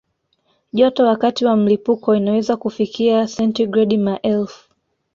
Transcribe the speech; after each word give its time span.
Joto 0.73 1.05
wakati 1.05 1.45
wa 1.45 1.55
mlipuko 1.57 2.15
inaweza 2.15 2.57
kufikia 2.57 3.27
sentigredi 3.27 3.97
maelfu. 3.97 4.69